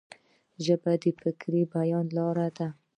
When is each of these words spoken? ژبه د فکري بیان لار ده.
ژبه 0.65 0.91
د 1.01 1.05
فکري 1.21 1.61
بیان 1.73 2.05
لار 2.17 2.37
ده. 2.57 2.67